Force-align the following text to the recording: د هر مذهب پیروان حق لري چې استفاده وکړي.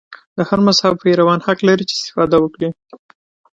د 0.37 0.39
هر 0.49 0.59
مذهب 0.67 0.93
پیروان 1.03 1.39
حق 1.47 1.59
لري 1.67 1.83
چې 1.89 1.95
استفاده 1.97 2.37
وکړي. 2.39 2.69